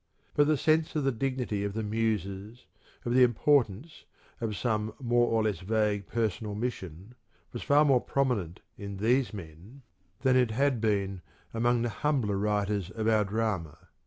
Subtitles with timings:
[0.33, 2.65] But the sense of the dignity of the Muses,
[3.05, 4.05] of the importance
[4.39, 7.13] of some more or less vague personal mission,
[7.53, 9.83] was far more prominent in these men
[10.23, 11.21] than it had been
[11.53, 13.77] among the humbler writers of our drama.